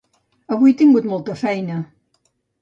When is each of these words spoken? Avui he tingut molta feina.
Avui 0.55 0.71
he 0.73 0.77
tingut 0.79 1.09
molta 1.11 1.37
feina. 1.43 1.77